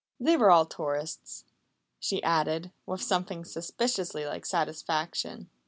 [0.19, 1.45] "They were all tourists,"
[1.99, 5.51] she added with something suspiciously like satisfaction.